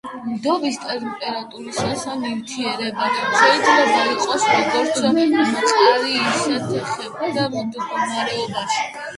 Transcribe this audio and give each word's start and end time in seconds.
დნობის 0.43 0.77
ტემპერატურისას 0.83 2.05
ნივთიერება 2.21 3.11
შეიძლება 3.41 4.07
იყოს 4.15 4.47
როგორც 4.53 5.61
მყარ 5.67 6.09
ისე 6.15 6.59
თხევად 6.89 7.61
მდგომარეობაში. 7.61 8.91